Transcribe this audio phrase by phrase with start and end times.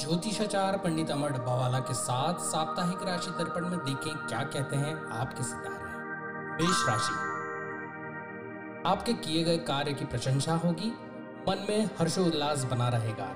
[0.00, 5.42] ज्योतिषाचार पंडित अमर डब्बावाला के साथ साप्ताहिक राशि दर्पण में देखें क्या कहते हैं आपके
[5.42, 7.14] सितारे। मेष राशि।
[8.88, 10.90] आपके किए गए कार्य की प्रशंसा होगी,
[11.48, 13.26] मन में हर्षोल्लास बना रहेगा।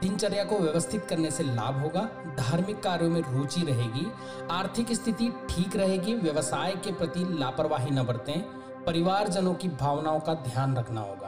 [0.00, 2.00] दिनचर्या को व्यवस्थित करने से लाभ होगा,
[2.38, 4.06] धार्मिक कार्यों में रुचि रहेगी,
[4.50, 8.40] आर्थिक स्थिति ठीक रहेगी, व्यवसाय के प्रति लापरवाही न बरतें,
[8.84, 11.23] परिवारजनों की भावनाओं का ध्यान रखना होगा।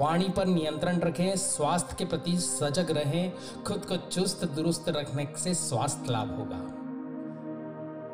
[0.00, 3.32] वाणी पर नियंत्रण रखें, स्वास्थ्य के प्रति सजग रहें,
[3.66, 6.76] खुद को चुस्त, दुरुस्त रखने से स्वास्थ्य लाभ होगा।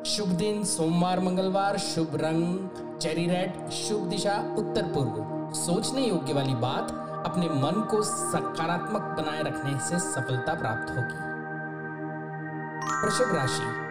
[0.03, 2.69] शुभ दिन, सोमवार, मंगलवार, शुभ रंग,
[2.99, 6.91] चेरी रेड, शुभ दिशा, उत्तर पूर्व। सोचने योग्य वाली बात,
[7.25, 11.27] अपने मन को सकारात्मक बनाए रखने से सफलता प्राप्त होगी।
[13.03, 13.87] वृषभ राशि।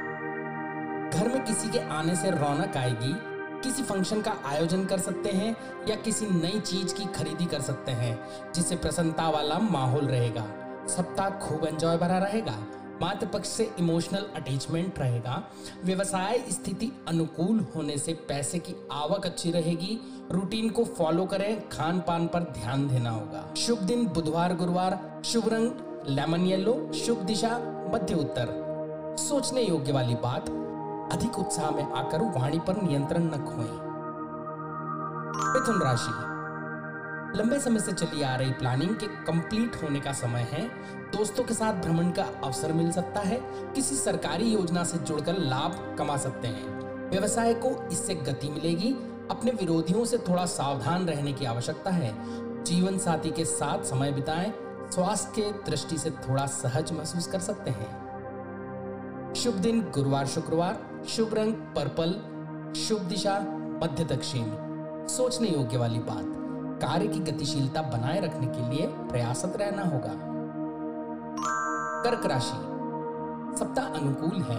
[1.18, 5.56] घर में किसी के आने से रौनक आएगी किसी फ़ंक्शन का आयोजन कर सकते हैं
[5.88, 8.18] या किसी नई चीज़ की खरीदी कर सकते हैं,
[8.54, 10.46] जिससे प्रसन्नता वाला माहौल रहेगा।
[10.88, 12.56] सप्ताह खूब एंजॉय भरा रहेगा
[13.02, 15.42] मातृ पक्ष से इमोशनल अटैचमेंट रहेगा,
[15.84, 19.98] व्यवसाय स्थिति अनुकूल होने से पैसे की आवक अच्छी रहेगी
[20.30, 25.48] रूटीन को फॉलो करें खान पान पर ध्यान देना होगा। शुभ दिन, बुधवार, गुरुवार, शुभ
[25.48, 27.58] रंग लेमन येलो शुभ दिशा,
[27.94, 28.54] मध्य उत्तर।
[29.18, 30.50] सोचने योग्य वाली बात
[31.12, 33.96] अधिक उत्साह में आकर वाणी पर नियंत्रण न खोएँ।
[35.52, 36.36] मिथुन राशि।
[37.38, 40.68] लंबे समय से चली आ रही प्लानिंग के कंप्लीट होने का समय है।
[41.10, 43.40] दोस्तों के साथ भ्रमण का अवसर मिल सकता है।
[43.74, 46.76] किसी सरकारी योजना से जुड़कर लाभ कमा सकते हैं।
[47.10, 48.92] व्यवसाय को इससे गति मिलेगी।
[49.30, 52.14] अपने विरोधियों से थोड़ा सावधान रहने की आवश्यकता है।
[52.64, 54.52] जीवन साथी के साथ समय बिताएँ।
[54.90, 58.05] स्वास्थ्य के दृष्टि से थोड़ा सहज महसूस कर सकते हैं।
[59.46, 62.12] शुभ दिन, गुरुवार शुक्रवार, शुभ रंग, पर्पल,
[62.80, 63.40] शुभ दिशा,
[63.82, 64.44] मध्य दक्षिण।
[65.06, 66.24] सोचने योग्य वाली बात,
[66.82, 70.12] कार्य की गतिशीलता बनाए रखने के लिए प्रयासत रहना होगा।
[72.02, 72.56] कर्क राशि,
[73.58, 74.58] सप्ताह अनुकूल है,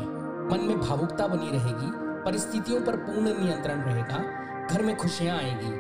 [0.50, 1.92] मन में भावुकता बनी रहेगी,
[2.24, 4.18] परिस्थितियों पर पूर्ण नियंत्रण रहेगा,
[4.68, 5.72] घर में खुशियाँ आएगी।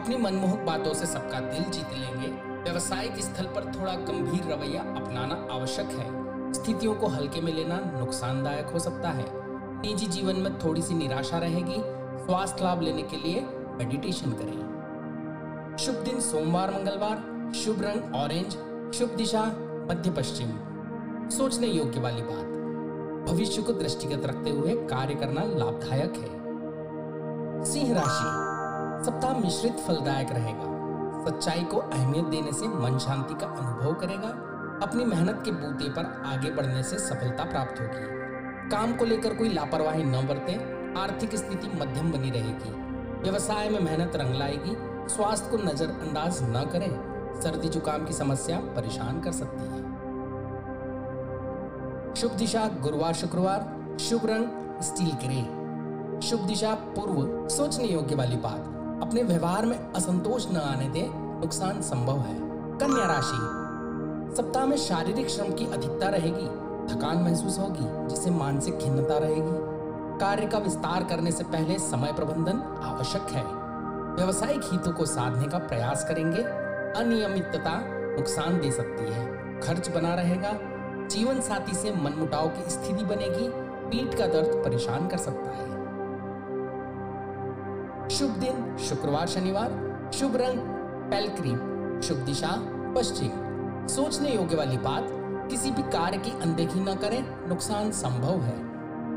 [0.00, 2.28] अपनी मनमोहक बातों से सबका दिल जीत लेंगे,
[2.62, 8.66] व्यवसायिक स्थल पर थोड़ा गंभीर रवैया अपनाना आवश्यक है। स्थितियों को हल्के में लेना नुकसानदायक
[8.66, 9.26] हो सकता है।
[9.80, 11.76] निजी जीवन में थोड़ी सी निराशा रहेगी।
[12.24, 14.66] स्वास्थ्य लाभ लेने के लिए मेडिटेशन करें।
[15.78, 18.52] शुभ दिन सोमवार, मंगलवार। शुभ रंग ऑरेंज
[18.94, 19.44] शुभ दिशा
[19.90, 20.48] मध्य पश्चिम।
[21.28, 22.46] सोचने योग्य वाली बात।
[23.30, 26.36] भविष्य को दृष्टिगत रखते हुए कार्य करना लाभदायक है।
[27.64, 28.46] सिंह राशि।
[29.04, 30.76] सप्ताह मिश्रित फलदायक रहेगा।
[31.28, 34.45] सच्चाई को अहमियत देने से मन शांति का अनुभव करेगा।
[34.82, 38.16] अपनी मेहनत के बूते पर आगे बढ़ने से सफलता प्राप्त होगी।
[38.70, 40.52] काम को लेकर कोई लापरवाही न बरते,
[41.00, 42.70] आर्थिक स्थिति मध्यम बनी रहेगी।
[43.22, 44.76] व्यवसाय में मेहनत रंग लाएगी,
[45.14, 49.82] स्वास्थ्य को नजरअंदाज न करें, सर्दी जुकाम की समस्या परेशान कर सकती है।
[52.14, 54.46] शुभ दिशा, गुरुवार शुक्रवार, शुभ रंग,
[54.82, 55.66] स्टील ग्रे।
[56.26, 58.60] शुभ दिशा, पूर्व, सोचने योग्य वाली बात।
[59.02, 62.38] अपने व्यवहार में असंतोष न आने दे, नुकसान संभव है।
[62.78, 63.65] कन्या राशि
[64.36, 66.46] सप्ताह में शारीरिक श्रम की अधिकता रहेगी,
[66.94, 69.76] थकान महसूस होगी, जिससे मानसिक खिन्नता रहेगी।
[70.20, 73.44] कार्य का विस्तार करने से पहले समय प्रबंधन आवश्यक है।
[74.14, 76.42] व्यवसायिक हितों को साधने का प्रयास करेंगे।
[77.00, 80.52] अनियमितता नुकसान दे सकती है। खर्च बना रहेगा।
[81.08, 83.50] जीवन साथी से मनमुटाव की स्थिति बनेगी।
[83.88, 85.66] पीठ का दर्द परेशान कर सकता है।
[88.08, 90.58] शुभ दिन, शुक्रवार, शनिवार। शुभ रंग,
[91.10, 91.56] पेल क्रीम।
[92.00, 92.52] शुभ दिशा,
[92.96, 93.46] पश्चिम।
[93.88, 95.06] सोचने योग्य वाली बात,
[95.50, 98.66] किसी भी कार्य की अनदेखी न करें, नुकसान संभव है।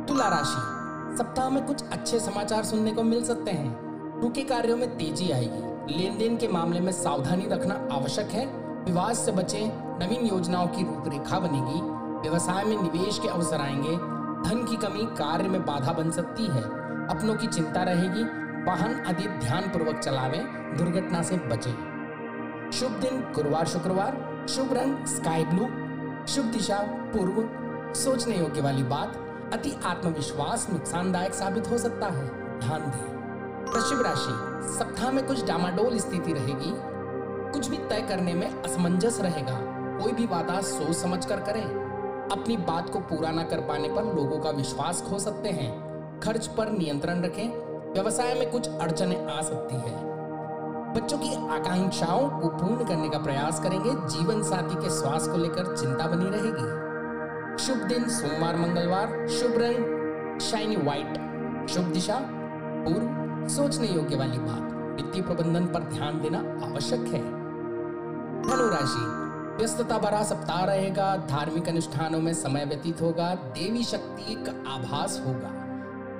[0.06, 0.80] तुला राशि,
[1.18, 3.90] सप्ताह में कुछ अच्छे समाचार सुनने को मिल सकते हैं।
[4.22, 8.46] रुके कार्यों में तेज़ी आएगी। लेन देन के मामले में सावधानी रखना आवश्यक है।
[8.84, 9.68] विवाद से बचें,
[10.00, 12.00] नवीन योजनाओं की रूपरेखा बनेगी।
[12.30, 13.98] व्यवसाय में निवेश के अवसर आएँगे।
[14.50, 16.62] धन की कमी कार्य में बाधा बन सकती है।
[17.08, 18.24] अपनों की चिंता रहेगी।
[18.64, 21.90] वाहन आदि ध्यान पूर्वक चलावें, दुर्घटना से बचें।
[22.74, 25.66] शुभ दिन, गुरुवार, शुक्रवार। शुभ रंग स्काई ब्लू
[26.28, 27.50] शुभ दिशा, पूर्व,
[27.94, 29.18] सोचने योग्य वाली बात,
[29.54, 32.28] अति आत्मविश्वास नुकसानदायक साबित हो सकता है।
[32.60, 33.20] ध्यान दें,
[33.74, 36.74] वृश्चिक राशि, सप्ताह में कुछ डामाडोल स्थिति रहेगी।
[37.54, 39.60] कुछ भी तय करने में असमंजस रहेगा।
[40.04, 41.66] कोई भी वादा सोच समझ कर करें।
[42.32, 46.48] अपनी बात को पूरा न कर पाने पर लोगों का विश्वास खो सकते हैं। खर्च
[46.48, 47.50] पर नियंत्रण रखें।
[47.94, 50.19] व्यवसाय में कुछ अड़चने आ सकती है।
[50.96, 55.76] बच्चों की आकांक्षाओं को पूर्ण करने का प्रयास करेंगे। जीवन साथी के स्वास्थ्य को लेकर
[55.78, 56.90] चिंता बनी रहेगी।
[57.64, 61.18] शुभ दिन, सोमवार, मंगलवार, शुभ रंग शाइनी व्हाइट
[61.70, 62.20] शुभ दिशा,
[62.86, 67.24] पूर्व, सोचने योग्य वाली बात। वित्तीय प्रबंधन पर ध्यान देना आवश्यक है।
[68.44, 69.06] धनुराशि,
[69.58, 75.69] व्यस्तता भरा सप्ताह रहेगा, धार्मिक अनुष्ठानों में समय व्यतीत होगा, देवी शक्ति का आभास होगा।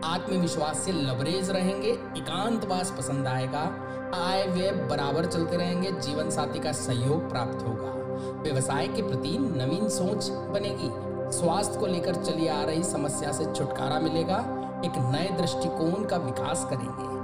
[0.04, 3.86] आत्मविश्वास से लवरेज रहेंगे, एकांतवास पसंद आएगा,
[4.16, 8.00] आय व्यय बराबर चलते रहेंगे, जीवन साथी का सहयोग प्राप्त होगा।
[8.42, 14.00] व्यवसाय के प्रति नवीन सोच बनेगी। स्वास्थ्य को लेकर चली आ रही समस्या से छुटकारा
[14.00, 14.38] मिलेगा,
[14.86, 17.20] एक नए दृष्टिकोण का विकास करेंगे।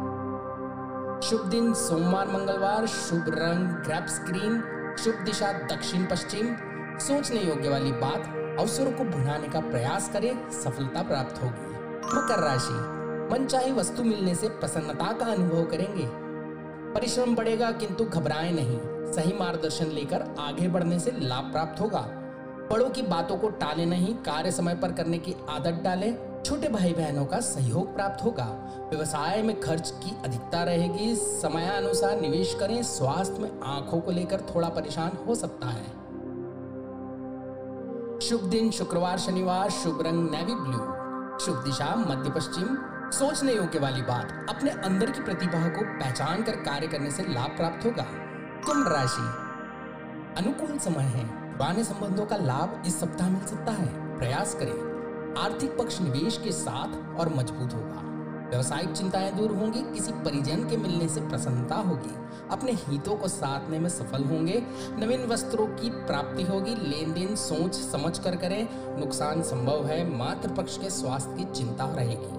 [1.27, 4.63] शुभ दिन, सोमवार, मंगलवार, शुभ रंग, ग्रैप स्क्रीन,
[5.03, 6.55] शुभ दिशा, दक्षिण, पश्चिम।
[6.99, 11.74] सोचने योग्य वाली बात, अवसरों को भुनाने का प्रयास करें, सफलता प्राप्त होगी।
[12.13, 12.95] मकर राशि
[13.33, 16.09] मनचाही वस्तु मिलने से प्रसन्नता का अनुभव करेंगे।
[16.93, 18.79] परिश्रम बढ़ेगा किंतु घबराएँ नहीं।
[19.11, 22.01] सही मार्गदर्शन लेकर आगे बढ़ने से लाभ प्राप्त होगा।
[22.71, 26.93] बड़ों की बातों को टाले नहीं, कार्य समय पर करने की आदत डालें। छोटे भाई
[26.93, 33.39] बहनों का सहयोग प्राप्त होगा। व्यवसाय में खर्च की अधिकता रहेगी। समयानुसार निवेश करें। स्वास्थ्य
[33.39, 35.85] में आँखों को लेकर थोड़ा परेशान हो सकता है।
[38.19, 40.94] शुभ दिन, शुक्रवार, शनिवार, शुभ रंग, नेवी ब्लू।
[41.45, 42.77] शुभ दिशा, मध्य पश्चिम,
[43.11, 47.49] सोचने योग्य वाली बात, अपने अंदर की प्रतिभा को पहचान कर कार्य करने से लाभ
[47.49, 48.05] प्राप्त होगा।
[48.65, 49.45] कुंभ राशि।
[50.41, 54.95] अनुकूल समय है। पुराने संबंधों का लाभ इस सप्ताह मिल सकता है। प्रयास करें।
[55.43, 58.14] आर्थिक पक्ष निवेश के साथ और मज़बूत होगा।
[58.55, 62.15] व्यवसायिक चिंताएँ दूर होंगी, किसी परिजन के मिलने से प्रसन्नता होगी,
[62.51, 64.63] अपने हितों को साधने में सफल होंगे,
[64.99, 68.67] नवीन वस्त्रों की प्राप्ति होगी लेन देन सोच समझ कर करें
[68.99, 72.31] नुकसान संभव है मातृ पक्ष के स्वास्थ्य की चिंता रहेगी।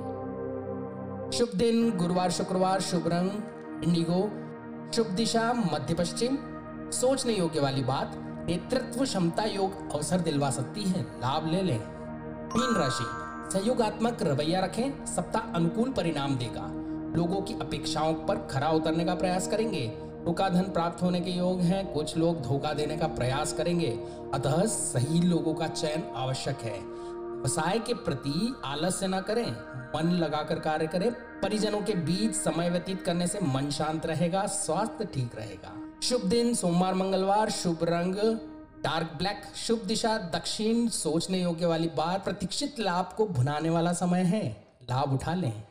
[1.38, 3.30] शुभ दिन, गुरुवार, शुक्रवार, शुभ रंग,
[3.84, 4.30] इंडिगो,
[4.92, 6.38] शुभ दिशा, मध्य पश्चिम,
[6.90, 8.12] सोचने योग्य वाली बात,
[8.48, 11.80] नेतृत्व क्षमता योग अवसर दिलवा सकती है, लाभ ले लें।
[12.56, 16.72] मीन राशि। सहयोगात्मक रवैया रखें, सप्ताह अनुकूल परिणाम देगा।
[17.16, 21.92] लोगों की अपेक्षाओं पर खरा उतरने का प्रयास करेंगे। धन प्राप्त होने के योग हैं,
[21.92, 27.78] कुछ लोग धोखा देने का प्रयास करेंगे। अतः सही लोगों का चयन आवश्यक है। व्यवसाय
[27.78, 29.52] के प्रति आलस्य न करें,
[29.96, 35.04] मन लगाकर कार्य करें। परिजनों के बीच समय व्यतीत करने से मन शांत रहेगा, स्वास्थ्य
[35.04, 38.38] ठीक रहेगा। शुभ दिन, सोमवार, मंगलवार, शुभ रंग।
[38.86, 44.22] डार्क ब्लैक, शुभ दिशा, दक्षिण, सोचने योग्य वाली बार, प्रतीक्षित लाभ को भुनाने वाला समय
[44.22, 45.62] है। लाभ उठा लें।